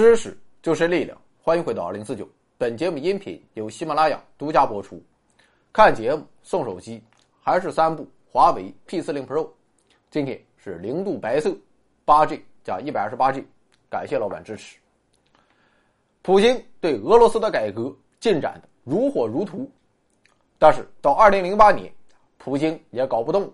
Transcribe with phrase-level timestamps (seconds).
[0.00, 2.26] 知识就是力量，欢迎回到二零四九。
[2.56, 4.98] 本节目音频由喜马拉雅独家播出。
[5.74, 7.02] 看节目送手机，
[7.42, 9.46] 还是三部华为 P 四零 Pro。
[10.10, 11.54] 今天是零度白色，
[12.06, 13.46] 八 G 加一百二十八 G，
[13.90, 14.78] 感谢老板支持。
[16.22, 19.70] 普京对俄罗斯的改革进展的如火如荼，
[20.58, 21.92] 但是到二零零八年，
[22.38, 23.52] 普京也搞不动，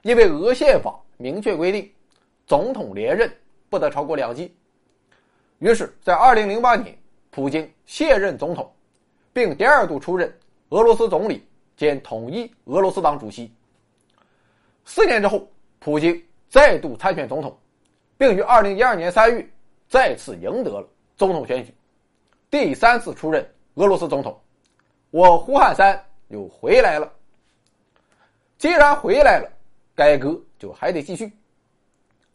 [0.00, 1.86] 因为俄宪法明确规定，
[2.46, 3.30] 总统连任
[3.68, 4.56] 不得超过两季。
[5.58, 6.96] 于是，在二零零八年，
[7.30, 8.70] 普京卸任总统，
[9.32, 10.30] 并第二度出任
[10.68, 11.42] 俄罗斯总理
[11.76, 13.50] 兼统一俄罗斯党主席。
[14.84, 15.48] 四年之后，
[15.78, 17.58] 普京再度参选总统，
[18.18, 19.48] 并于二零一二年三月
[19.88, 21.74] 再次赢得了总统选举，
[22.50, 24.38] 第三次出任俄罗斯总统。
[25.10, 25.98] 我胡汉三
[26.28, 27.10] 又回来了。
[28.58, 29.50] 既然回来了，
[29.94, 31.32] 改革就还得继续。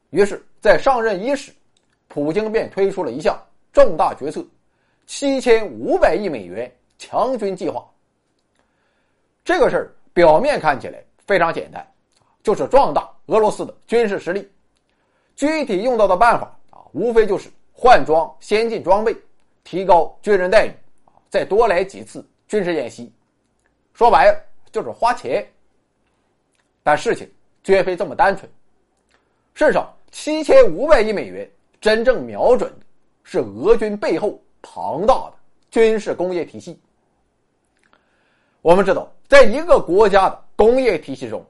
[0.10, 1.52] 于是，在上任伊始。
[2.14, 4.46] 普京便推出了一项重大决策：
[5.08, 7.90] 七千五百亿美元强军计划。
[9.46, 11.88] 这个事儿表面看起来非常简单，
[12.44, 14.46] 就是壮大俄罗斯的军事实力。
[15.38, 19.16] 具体用到的办法啊，无非就是换装先进装备，
[19.64, 20.72] 提高军人待遇，
[21.30, 23.10] 再多来几次军事演习。
[23.94, 25.48] 说白了就是花钱。
[26.84, 27.32] 但事情
[27.64, 28.52] 绝非这么单纯。
[29.54, 31.50] 事实上，七千五百亿美元。
[31.82, 32.86] 真正瞄准的
[33.24, 35.34] 是俄军背后庞大的
[35.72, 36.80] 军事工业体系。
[38.62, 41.44] 我们知道，在一个国家的工业体系中，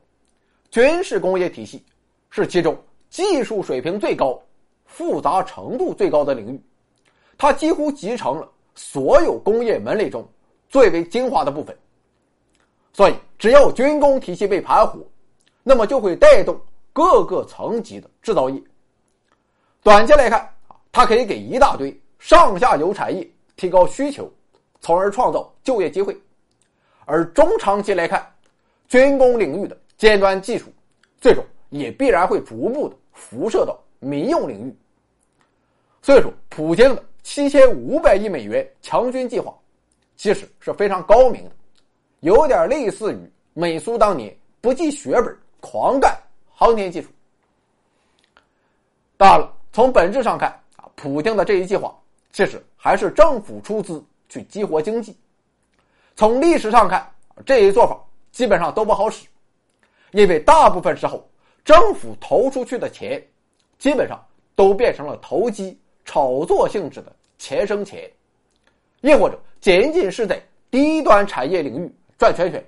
[0.70, 1.84] 军事工业体系
[2.30, 4.42] 是其中技术水平最高、
[4.86, 6.62] 复杂程度最高的领域，
[7.38, 10.26] 它几乎集成了所有工业门类中
[10.70, 11.78] 最为精华的部分。
[12.94, 15.06] 所以，只要军工体系被盘活，
[15.62, 16.58] 那么就会带动
[16.94, 18.62] 各个层级的制造业。
[19.84, 24.32] 短期来看啊，它可以给一大堆上下游产业提高需求，
[24.80, 26.14] 从而创造就业机会；
[27.06, 28.24] 而中长期来看，
[28.88, 30.72] 军工领域的尖端技术，
[31.20, 34.76] 最终也必然会逐步的辐射到民用领域。
[36.00, 39.52] 所以说，普京的七千五百亿美元强军计划，
[40.16, 41.52] 其实是非常高明的，
[42.20, 46.16] 有点类似于美苏当年不计血本狂干
[46.54, 47.10] 航天技术。
[49.18, 49.58] 当然了。
[49.74, 51.98] 从本质上看，啊，普京的这一计划
[52.32, 55.18] 其实还是政府出资去激活经济。
[56.16, 57.10] 从历史上看，
[57.46, 57.98] 这一做法
[58.32, 59.26] 基本上都不好使，
[60.12, 61.26] 因为大部分时候
[61.64, 63.26] 政府投出去的钱，
[63.80, 64.22] 基本上
[64.56, 68.12] 都变成了投机炒作性质的钱生钱，
[69.00, 72.62] 亦或者仅仅是在低端产业领域赚钱钱，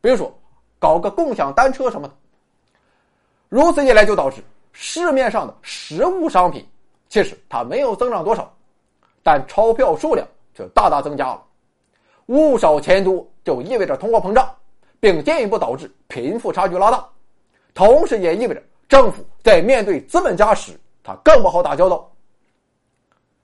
[0.00, 0.32] 比如说
[0.78, 2.14] 搞个共享单车什么的。
[3.48, 4.40] 如此一来，就导致。
[4.72, 6.66] 市面上的实物商品，
[7.08, 8.52] 其实它没有增长多少，
[9.22, 11.42] 但钞票数量却大大增加了。
[12.26, 14.54] 物少钱多就意味着通货膨胀，
[14.98, 17.06] 并进一步导致贫富差距拉大，
[17.74, 20.72] 同时也意味着政府在面对资本家时，
[21.02, 22.10] 他更不好打交道。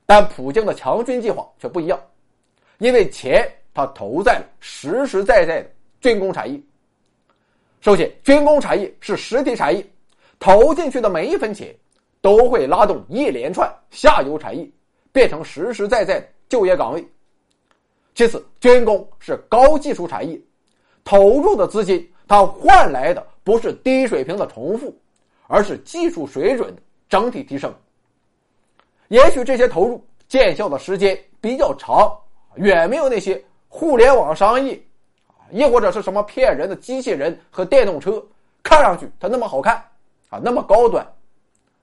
[0.06, 2.00] 但普京的强军计划却不一样，
[2.78, 6.59] 因为钱他投在了实实在在的军工产业。
[7.81, 9.87] 首先，军工产业是实体产业。
[10.38, 11.75] 投进去的每一分钱，
[12.21, 14.69] 都会拉动一连串下游产业，
[15.12, 17.06] 变成实实在在的就业岗位。
[18.15, 20.41] 其次，军工是高技术产业，
[21.04, 24.97] 投入的资金它换来的不是低水平的重复，
[25.47, 27.72] 而是技术水准的整体提升。
[29.09, 32.12] 也许这些投入见效的时间比较长，
[32.56, 34.81] 远没有那些互联网商业，
[35.50, 38.22] 亦或者是什么骗人的机器人和电动车，
[38.62, 39.83] 看上去它那么好看。
[40.28, 41.07] 啊，那么高端，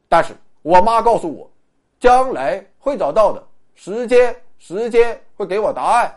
[0.07, 1.50] 但是我妈告诉我，
[2.00, 3.44] 将来会找到的，
[3.74, 6.15] 时间，时间会给我答案。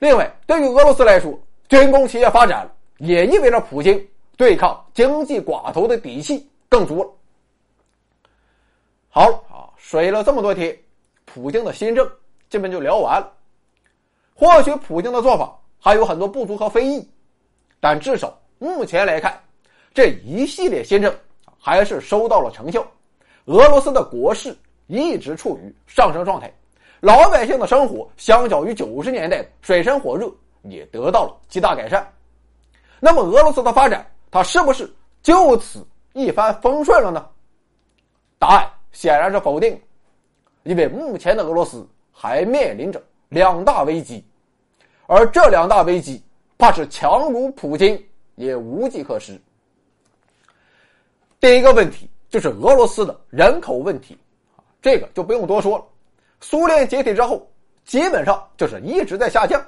[0.00, 1.38] 另外，对于俄罗斯来说，
[1.68, 7.10] 军工企业发展也意味着普京对抗经济寡头的底气更足了。
[9.08, 10.76] 好了啊，水了这么多天，
[11.24, 12.10] 普京的新政
[12.50, 13.32] 基本就聊完了。
[14.34, 17.08] 或许普京的做法还有很多不足和非议，
[17.78, 19.40] 但至少目前来看。
[19.94, 21.14] 这一系列新政
[21.56, 22.84] 还是收到了成效，
[23.44, 24.54] 俄罗斯的国势
[24.88, 26.52] 一直处于上升状态，
[26.98, 30.28] 老百姓的生活相较于九十年代水深火热
[30.62, 32.04] 也得到了极大改善。
[32.98, 34.92] 那么，俄罗斯的发展它是不是
[35.22, 37.24] 就此一帆风顺了呢？
[38.36, 39.80] 答案显然是否定，
[40.64, 44.24] 因为目前的俄罗斯还面临着两大危机，
[45.06, 46.20] 而这两大危机
[46.58, 48.04] 怕是强如普京
[48.34, 49.40] 也无计可施。
[51.44, 54.18] 第一个问题就是俄罗斯的人口问题，
[54.80, 55.84] 这个就不用多说了。
[56.40, 57.46] 苏联解体之后，
[57.84, 59.62] 基本上就是一直在下降。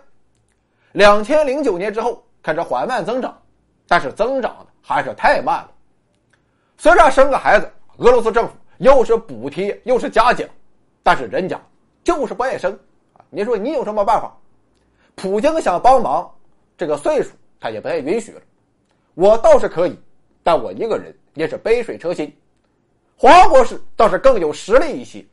[0.92, 3.38] 两千零九年之后开始缓慢增长，
[3.86, 5.70] 但是增长的还是太慢了。
[6.78, 10.48] 虽然生个孩子，俄罗斯政府又是补贴又是嘉奖，
[11.02, 11.60] 但是人家
[12.02, 12.74] 就是不爱生！
[13.28, 14.34] 你说你有什么办法？
[15.14, 16.34] 普京想帮忙，
[16.78, 18.40] 这个岁数他也不太允许了。
[19.12, 19.94] 我倒是可以，
[20.42, 22.30] 但我一个人也是杯水车薪。
[23.16, 25.24] 黄博士倒是更有实力一些，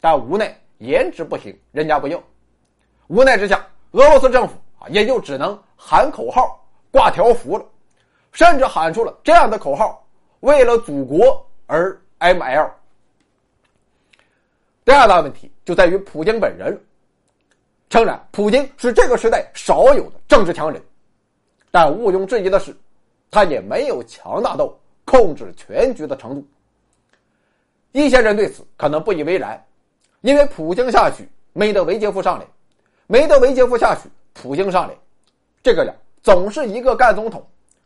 [0.00, 2.22] 但无奈颜值不行，人家不要。
[3.08, 7.64] 无奈之下，俄罗斯政府啊也就只能喊口号、挂条幅了，
[8.32, 10.04] 甚至喊出了这样的口号。
[10.40, 12.70] 为了祖国而 ML。
[14.84, 16.80] 第二大问题就在于普京本人。
[17.90, 20.82] 诚然，普京是这个时代少有的政治强人，
[21.70, 22.76] 但毋庸置疑的是，
[23.30, 24.72] 他也没有强大到
[25.08, 26.46] 控制全局的程度。
[27.92, 29.58] 一些人对此可能不以为然，
[30.20, 32.44] 因为普京下去，梅德韦杰夫上来；
[33.06, 34.94] 梅德韦杰夫下去，普京上来，
[35.62, 37.42] 这个呀，总是一个干总统，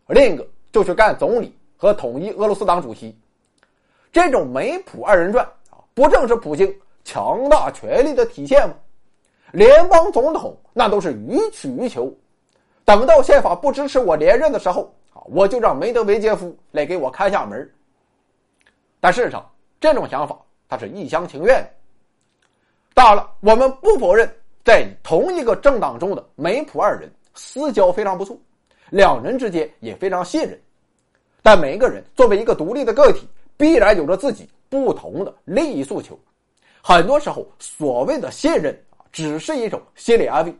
[0.08, 1.56] 另一个就去干总理。
[1.76, 3.12] 和统一俄罗斯党主席，
[4.12, 6.72] 这种梅普二人转啊，不正是普京
[7.02, 8.74] 强大权力的体现吗？
[9.50, 12.12] 联邦总统那都是予取予求，
[12.84, 14.94] 等到宪法不支持我连任的时候，
[15.26, 17.70] 我就让梅德韦杰夫来给我开下门。
[19.00, 19.44] 但事实上，
[19.80, 20.38] 这种想法
[20.68, 21.70] 他是一厢情愿的。
[22.94, 24.30] 当然了，我们不否认，
[24.64, 28.38] 在同一个政党中的梅普二人私交非常不错，
[28.90, 30.60] 两人之间也非常信任。
[31.42, 33.26] 但每一个人作为一个独立的个体，
[33.56, 36.18] 必然有着自己不同的利益诉求。
[36.82, 40.54] 很多时候，所谓的信任啊，只是一种心理安慰。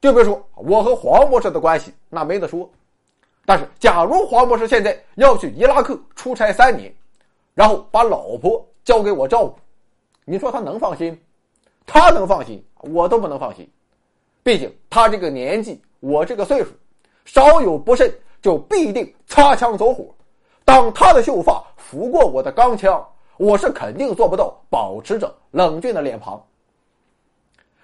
[0.00, 2.68] 就比如说，我和黄博士的关系，那没得说。
[3.50, 6.94] 但是，假如黄博士现在要去伊拉克出差三年，
[7.52, 9.58] 然后把老婆交给我照顾，
[10.24, 11.20] 你说他能放心？
[11.84, 13.68] 他能放心，我都不能放心。
[14.44, 16.70] 毕竟他这个年纪，我这个岁数，
[17.24, 18.08] 稍有不慎。
[18.40, 20.06] 就必定擦枪走火。
[20.64, 23.04] 当他的秀发拂过我的钢枪，
[23.36, 26.40] 我是肯定做不到保持着冷峻的脸庞。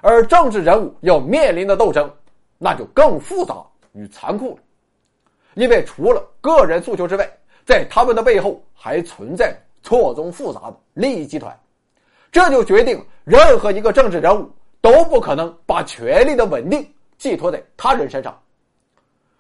[0.01, 2.09] 而政治人物要面临的斗争，
[2.57, 3.57] 那就更复杂
[3.95, 4.59] 与残酷了。
[5.57, 7.27] 因为除了个人诉求之外，
[7.65, 11.59] 在他们的背后还存在错综复杂的利益集团，
[12.31, 14.47] 这就决定任何一个政治人物
[14.83, 16.87] 都不可能把权力的稳定
[17.17, 18.39] 寄托在他人身上。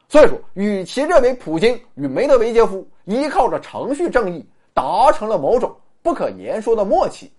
[0.08, 4.42] 所以说，与其认为普京与梅德韦杰夫依靠着程序正义
[4.72, 7.30] 达成了某种不可言说的默契，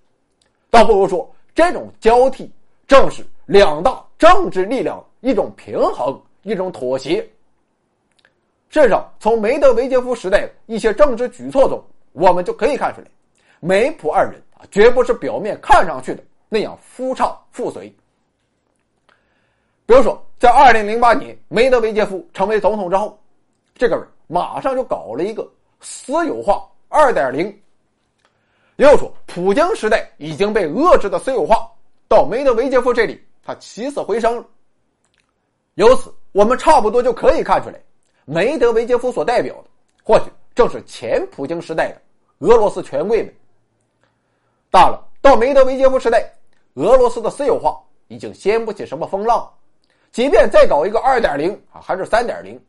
[0.70, 2.52] 倒不如说这种交替
[2.88, 7.28] 正是两大政治力量一种平衡、一种妥协。
[8.70, 11.84] 至少，从梅德韦杰夫时代一些政治举措中，
[12.14, 13.08] 我们就可以看出来，
[13.60, 17.88] 梅普二人啊，绝不是表面看上去的那样夫唱妇随。
[19.86, 20.24] 比如说。
[20.40, 23.20] 在二零零八年，梅德韦杰夫成为总统之后，
[23.74, 25.52] 这个人马上就搞了一个
[25.82, 27.60] 私有化二点零。
[28.76, 31.68] 又说，普京时代已经被遏制的私有化，
[32.08, 34.46] 到梅德韦杰夫这里，他起死回生了。
[35.74, 37.82] 由此，我们差不多就可以看出来，
[38.30, 39.70] 梅德韦杰夫所代表的，
[40.04, 42.02] 或许正是前普京时代的
[42.40, 43.34] 俄罗斯权贵们。
[44.70, 46.30] 大了，到梅德韦杰夫时代，
[46.74, 49.50] 俄罗斯的私有化已经掀不起什么风浪。
[50.12, 52.62] 即便再搞一个二点零啊，还是三点零，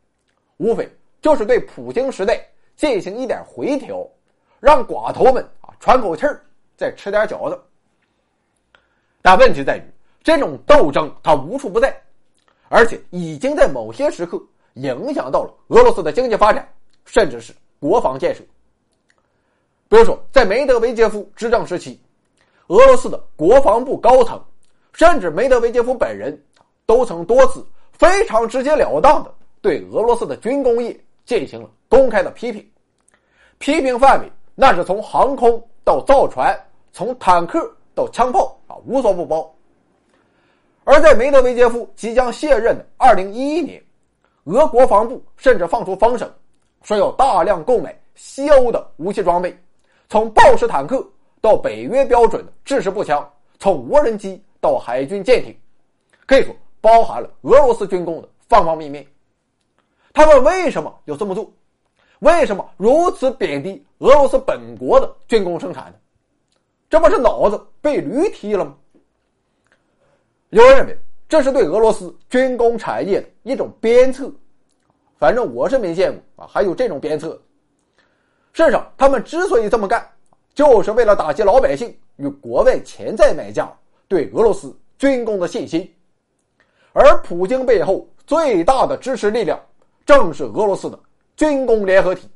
[0.59, 0.89] 无非
[1.21, 2.41] 就是对普京时代
[2.77, 4.09] 进行一点回调，
[4.61, 6.41] 让寡头们啊喘口气儿，
[6.77, 7.61] 再吃点饺子。
[9.21, 9.83] 但问题在于，
[10.23, 12.01] 这种斗争它无处不在，
[12.69, 14.41] 而且已经在某些时刻
[14.83, 16.69] 影响到了俄罗斯的经济发展，
[17.05, 18.43] 甚至是国防建设。
[19.89, 22.01] 比如说，在梅德韦杰夫执政时期，
[22.69, 24.43] 俄罗斯的国防部高层，
[24.93, 26.37] 甚至梅德韦杰夫本人。
[26.87, 29.31] 都曾多次非常直截了当的
[29.61, 32.67] 对俄罗斯的军工业进行了公开的批评，
[33.59, 36.59] 批评范围那是从航空到造船，
[36.91, 39.55] 从坦克到枪炮啊，无所不包。
[40.85, 43.83] 而在梅德韦杰夫即将卸任的二零一一年，
[44.45, 46.33] 俄国防部甚至放出风声，
[46.83, 49.57] 说要大量购买西欧的武器装备，
[50.09, 51.07] 从豹式坦克
[51.41, 53.29] 到北约标准的制式步枪，
[53.59, 55.57] 从无人机到海军舰艇，
[56.27, 56.55] 可以说。
[56.81, 59.05] 包含了俄罗斯军工的方方面面，
[60.13, 61.53] 他们为什么要这么做？
[62.21, 65.95] 为什么如此贬低俄罗斯本国的军工生产呢？
[66.89, 68.77] 这不是脑子被驴踢了吗？
[70.51, 70.97] 有人认为
[71.29, 74.33] 这是对俄罗斯军工产业的一种鞭策，
[75.19, 77.39] 反正我是没见过啊，还有这种鞭策。
[78.55, 80.05] 事实上，他们之所以这么干，
[80.55, 83.71] 就是为了打击老百姓与国外潜在买家
[84.09, 85.89] 对俄罗斯军工的信心，
[86.95, 89.61] 而普京背后最大的支持力量
[90.07, 90.99] 正是俄罗斯的
[91.37, 92.27] 军工联合体，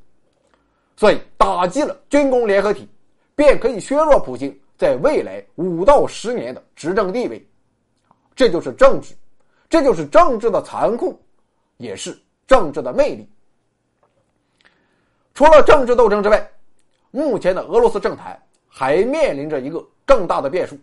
[0.96, 2.86] 所以打击了军工联合体，
[3.34, 7.42] 便可以削弱普京在未来五到十年的执政地位。
[8.34, 9.14] 这就是政治，
[9.68, 11.20] 这就是政治的残酷，
[11.76, 13.28] 也是政治的魅力。
[15.34, 16.50] 除了政治斗争之外，
[17.10, 20.78] 目前的俄罗斯政坛还面临着一个更大的变数。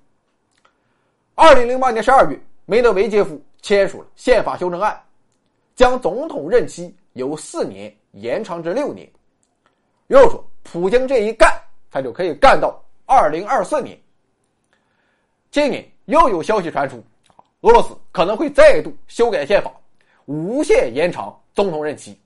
[1.35, 4.99] 二零零八年十二月，梅德韦杰夫签署了宪法修正案，
[5.75, 9.09] 将总统任期由四年延长至六年。
[10.07, 11.49] 又说，普京这一干，
[11.89, 13.97] 他就可以干到二零二四年。
[15.51, 17.03] 今年又有消息传出，
[17.61, 19.71] 俄罗斯可能会再度修改宪法，
[20.25, 22.17] 无限延长总统任期。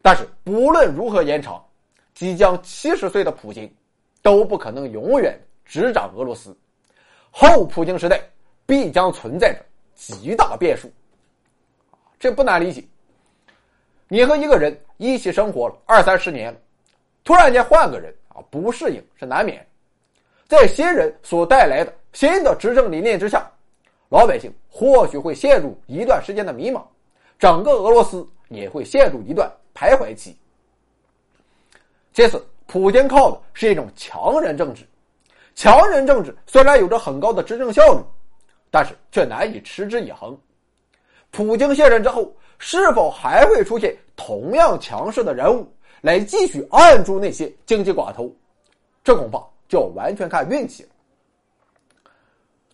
[0.00, 1.62] 但是不论如何延长，
[2.14, 3.70] 即将七十岁的普京
[4.22, 6.56] 都不可能永远执掌俄罗斯。
[7.30, 8.18] 后普京时代
[8.64, 9.58] 必将存在着
[9.94, 10.90] 极大变数。
[12.18, 12.82] 这不难理解。
[14.08, 16.58] 你和一个人一起生活了二三十年了，
[17.22, 19.66] 突然间换个人啊，不适应是难免。
[20.48, 23.50] 在新人所带来的新的执政理念之下，
[24.08, 26.82] 老百姓或许会陷入一段时间的迷茫，
[27.38, 29.50] 整个俄罗斯也会陷入一段。
[29.74, 30.34] 徘徊期。
[32.14, 34.84] 其次，普京靠的是一种强人政治，
[35.54, 38.00] 强人政治虽然有着很高的执政效率，
[38.70, 40.34] 但是却难以持之以恒。
[41.30, 45.70] 普京卸任之后，是否还会出现同样强势的人物
[46.00, 48.34] 来继续按住那些经济寡头？
[49.04, 50.88] 这恐怕就完全看运气了。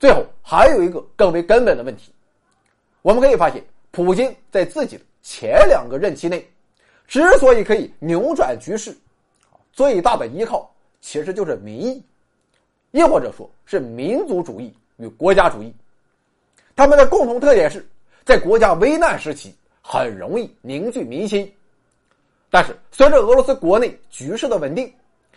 [0.03, 2.13] 最后，还有一个更为根本的问题，
[3.03, 6.45] 我们可以发现，普京在自己的前两个任期内。
[7.07, 8.93] 之所以可以扭转局势，
[9.73, 10.69] 最大的依靠
[11.01, 12.03] 其实就是民意，
[12.91, 15.73] 亦或者说是民族主义与国家主义。
[16.75, 17.89] 他们的共同特点是
[18.25, 21.49] 在国家危难时期很容易凝聚民心，
[22.51, 24.93] 但是随着俄罗斯国内局势的稳定，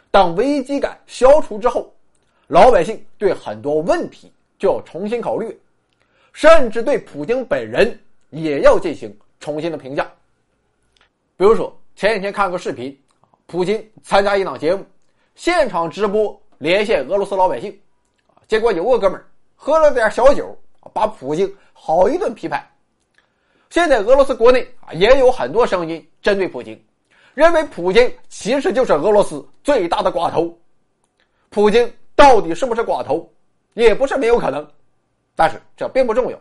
[0.10, 1.94] 当危机感消除之后，
[2.48, 5.60] 老百姓对很多问题就要重新考虑，
[6.34, 10.10] 甚至对普京本人也要进行重新的评价。
[11.38, 12.98] 比如说，前几天看个视频，
[13.46, 14.86] 普京参加一档节目，
[15.36, 17.78] 现场直播连线俄罗斯老百姓，
[18.48, 20.58] 结果有个哥们儿喝了点小酒，
[20.94, 22.66] 把普京好一顿批判。
[23.70, 26.82] 现在俄罗斯国内啊也有很多声音针对普京，
[27.34, 30.58] 认为普京其实就是俄罗斯最大的寡头。
[31.50, 33.30] 普京到底是不是寡头，
[33.75, 34.67] 也不是没有可能，
[35.36, 36.39] 但是这并不重要。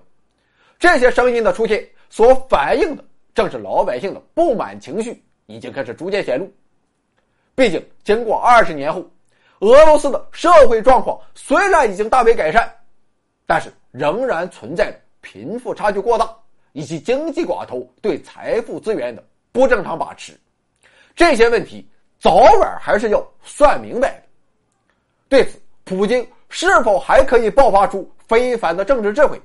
[0.78, 3.04] 这些声音的出现所反映的。
[3.34, 6.48] 正是老百姓的不满情绪已经开始逐渐显露。
[7.56, 9.04] 毕竟，经过二十年后，
[9.58, 12.72] 俄罗斯的社会状况虽然已经大为改善，
[13.44, 16.32] 但是仍然存在贫富差距过大
[16.70, 20.32] 以及经济寡头对财富资源的不正常把持。
[21.16, 21.84] 这些问题
[22.20, 24.22] 早晚还是要算明白的。
[25.28, 26.24] 对此，普京
[26.56, 29.42] 是否还可以爆发出非凡的政治智慧，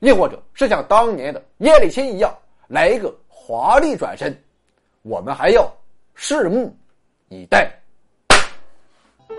[0.00, 2.36] 亦或者是像当年的叶利钦一样？
[2.66, 4.36] 来一个华丽转身，
[5.02, 5.72] 我们还要
[6.18, 6.76] 拭目
[7.28, 7.70] 以待。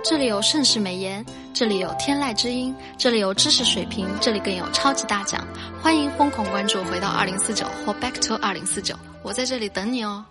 [0.02, 5.46] 这里有盛世美颜，这里有天籁之音，这里有知识水平，这里更有超级大奖。
[5.82, 10.24] 欢迎疯狂关注，回到二零四九或 Back to 二零四九，我在这里等你哦。